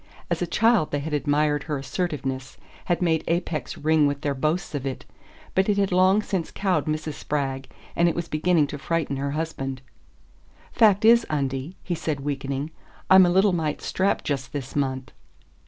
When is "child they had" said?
0.47-1.13